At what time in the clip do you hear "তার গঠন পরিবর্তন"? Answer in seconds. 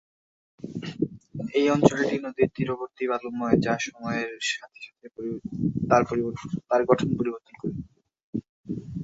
6.69-7.53